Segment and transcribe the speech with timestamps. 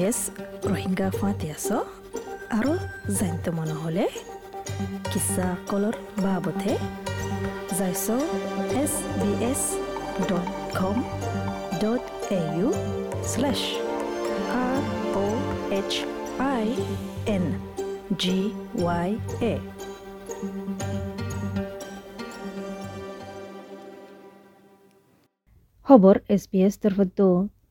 [0.00, 0.18] এছ
[0.64, 1.68] ৰোহিংগা ফাঁতি আছ
[2.50, 2.72] আৰু
[3.18, 4.06] জানিত মন হ'লে
[5.12, 6.72] কিছা কলৰ বাবতে
[7.78, 8.06] যাইছ
[8.82, 9.62] S B S
[10.28, 10.48] dot
[10.78, 10.96] com
[11.82, 12.68] dot A U
[13.24, 13.62] slash
[14.56, 14.82] R
[15.16, 15.40] O'
[15.72, 15.92] H
[16.38, 16.68] I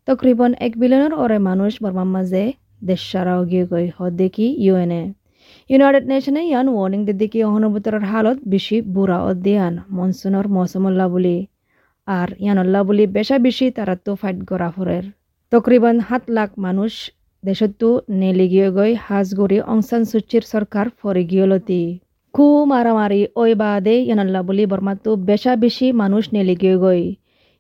[0.09, 2.43] তকরিবন এক বিলিয়নের ওরে মানুষ বর্মার মাঝে
[2.83, 5.03] দেশ সারাও গিয়ে গই হদ্দেকি ইউএনএ।
[5.69, 11.37] ইউনাইটেড নেশনে ইয়ান ওয়ার্নিং দিদিকি অহনুভূতর হালত বেশি বুড়া অধ্যায়ন মনসুনের মৌসুমল্লা বুলি।
[12.07, 15.05] আর ইয়ানল্লা বুলি বেশা বেশি তারা তো ফাইট করা ফরের
[15.51, 16.91] তকরিবন সাত লাখ মানুষ
[17.43, 17.87] দেশতো
[18.19, 21.81] নেলি গিয়ে গই হাজগরি অংসান সুচির সরকার ফরে গিয়লতি
[22.33, 26.77] খু মারামারি ওই বাদে ইয়ানল্লা বুলি বর্মাতো বেশা বেশি মানুষ নেলি গিয়ে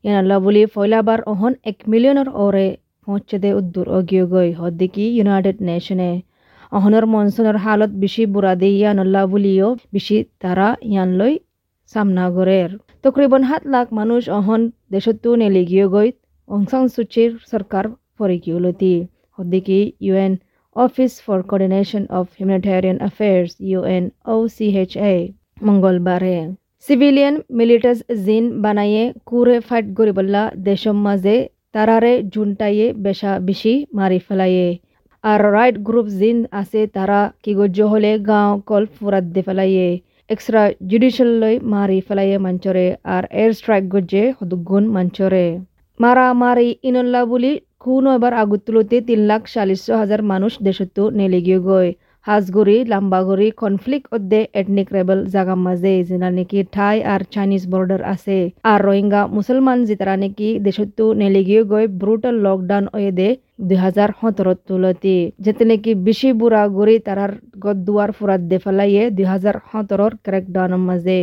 [0.03, 2.67] গই ইয়ানাল্লা বুলি ফয়লাবার অহন এক মিলিয়নের ওরে
[3.07, 6.11] পৌঁছতে উদ্দুর অগিয়গৈ হদ্দিকি ইউনাইটেড নেশনে
[6.71, 11.33] অহনের মনসুনের হালত বেশি বুড়া দিয়ে ইয়ানল্লা বুলিও বেশি তারা ইয়ানলৈ
[11.91, 12.69] সামনা গড়ের
[13.03, 14.61] তকরিবন সাত লাখ মানুষ অহন
[14.91, 16.09] দেশতো নেলি গিয়গৈ
[16.49, 18.95] অংসাং সুচির সরকার ফরিকিউলতি
[19.37, 20.33] হদ্দিকি UN
[20.75, 25.15] office for coordination of humanitarian affairs UN O CHA
[25.63, 26.35] মঙ্গলবারে
[26.85, 31.35] চিভিলিয়ান মিলিটাস জিন বানায়ে কুরে ফাইট গরিবল্লা দেশম মাঝে
[31.75, 34.67] তারারে জুনটাইয়ে বেশা বেশি মারি ফেলায়ে
[35.23, 39.87] আর রাইট গ্রুপ জিন আছে তারা কি গজ্য হলে গাঁও কল ফুরাত দে ফেলাইয়ে।
[40.29, 45.45] এক্সট্রা জুডিশিয়াল লই মারি ফেলাইয়ে মঞ্চরে আর এয়ার স্ট্রাইক গজ্জে হদুগুণ মঞ্চরে।
[45.99, 47.51] মারা মারি ইনল্লা বুলি
[47.83, 51.89] খুন এবার আগুত তুলতে তিন লাখ চাল্লিশ হাজার মানুষ দেশতো নেলেগিয়ে গয়।
[52.29, 58.37] হাজগুড়ি লাম্বাগুড়ি কনফ্লিক্ট অধ্যে এথনিক রেবেল জাগা মাঝে যেটা নাকি ঠাই আর চাইনিজ বর্ডার আছে
[58.71, 63.29] আর রোহিঙ্গা মুসলমান যেতারা নাকি দেশতো নেলিগিয়ে গৈ ব্রুটাল লকডাউন ওয়ে দে
[63.67, 67.31] দুই হাজার সতেরত তুলতি। যেতে নাকি বেশি বুড়া গুড়ি তারার
[67.63, 71.19] গদুয়ার ফুরাত দে ফেলাইয়ে দুই হাজার সতেরর ক্রেকডাউনের মাঝে।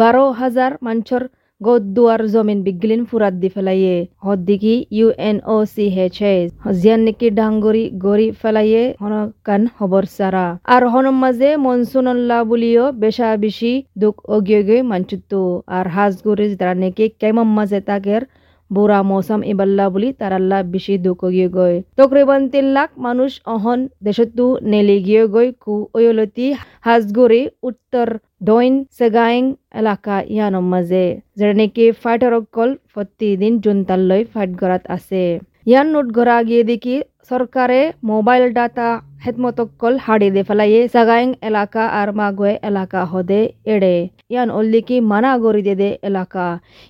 [0.00, 1.22] বারো হাজার মানুষের
[1.66, 6.48] গদুয়ার জমিন বিগলিন ফুরাত দি ফেলাইয়ে, হদ্দিকি U N O C H H
[6.80, 13.72] জিয়ান নেকি ডাঙ্গরি গড়ি ফেলাইয়ে হনকান হবর সারা। আর হনম মাঝে মনসুনল্লা বুলিও বেশা বেশি
[14.00, 15.40] দুঃখ অগিয়ে মানচুত্তু।
[15.76, 18.22] আর হাজগুরি যারা নেকি কেমন মাঝে তাকের
[18.70, 24.44] বুড়া মৌসুম ইবাল্লা বুলি তারাল্লা বেশি দুঃখ গিয়ে গই তকরিবান তিন লাখ মানুষ অহন দেশতো
[24.70, 26.46] নেলি গিয়ে গই কু ওয়লতি
[26.86, 28.06] হাজগুড়ি উত্তর
[28.48, 29.42] দৈন সেগাইং
[29.80, 31.04] এলাকা ইয়ানৰ মাঝে
[31.38, 35.22] যেটা নাকি ফাইটার অকল প্রতিদিন জুনতাল্লৈ ফাইট গড়াত আছে।
[35.70, 36.96] ইয়ান নোট গড়া গিয়ে দেখি
[37.30, 38.88] সরকারে মোবাইল ডাটা
[39.24, 43.40] হেতমতকল হাড়ি দে ফেলাইয়ে সাগাইং এলাকা আর মাগুয়ে এলাকা হদে
[43.72, 43.96] এড়ে।
[44.32, 46.46] ইয়ান অল্লিকি মানা গড়ি দে দে এলাকা।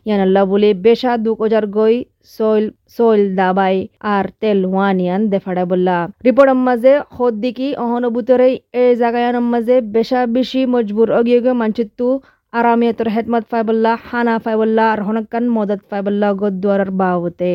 [0.06, 1.94] ইয়ান আল্লাহ বলে, বেশা দুক ওজার গই,
[2.34, 2.64] সইল
[2.96, 3.76] সইল দাবাই,
[4.14, 8.48] আর তেল ওয়ান ইয়ান দেফাড়া বললা। রিপোর্ট মাঝে হদ দিকি অহনুভূতরে
[8.82, 12.06] এ জাগায়ান মাঝে বেশা বেশি মজবুর অগিয়ে মানচিত্তু
[12.52, 17.52] আরামিয়তর হেদমত ফাইবল্লা হানা ফাইবল্লা আর হনকান মদত ফাইবল্লা গদ্দুয়ার বাবতে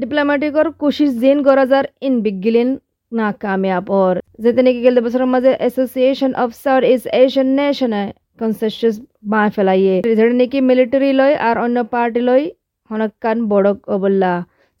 [0.00, 2.70] ডিপ্লোমেটিকর কোশিশ জিন গরাজার ইন বিগিলিন
[3.12, 8.02] না কামিয়াব ওর যেতে নাকি গেলে বছরের মাঝে association of south east Asian নেশনে
[8.40, 8.94] কনসেসিয়াস
[9.30, 12.44] বাঁ ফেলাইয়ে যেটা নাকি মিলিটারি লয় আর অন্য পার্টি লয়
[12.90, 14.32] হনকান বড়ক অবল্লা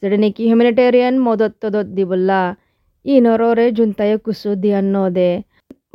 [0.02, 2.40] যেটা নাকি হিউম্যানিটেরিয়ান মদত তদত দিবল্লা
[3.04, 5.30] ই নররে জুনতায় কুসু দিয়ান ন দে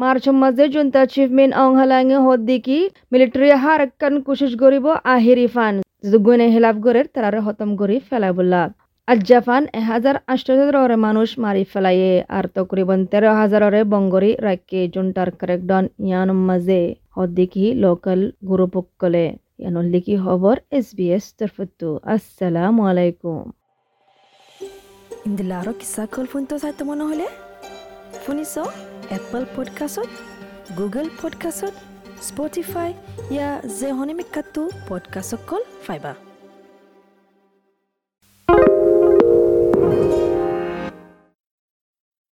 [0.01, 2.77] মার্চ মাঝে জুনতা চিফমেন অং হালাঙে হদ দিকি
[3.11, 5.75] মিলিটারি হার একখান কোশিশ করিব আহিরি ফান
[6.19, 8.63] গুনে হেলাফ করে তারারে হতম করি ফেলাবল্লা
[9.07, 16.31] আজ্জাফান এহাজার আষ্টরে মানুষ মারি ফেলাইয়ে আর তকরিবন তেরো হাজাররে বঙ্গরি রাখে জুনটার ক্রেকডন ইয়ান
[16.31, 23.51] মাঝে হদ্দিকি লোকাল গুরুপকলে ইয়ানুল লিখি খবর এস বি এস তরফতু। আসসালামু আলাইকুম।
[25.25, 27.27] ইন্দিলা আৰু কিসা কল ফোনটো চাই তোমাৰ হলে?
[28.25, 28.53] শুনিছ?
[29.17, 30.09] এপল পডকাষ্টত
[30.77, 31.73] গুগল পডকাষ্টত
[32.21, 32.93] স্পটিফাই
[33.31, 36.13] ইয়া যে হনিমিকাটো পডকাষ্টত কল ফাইবা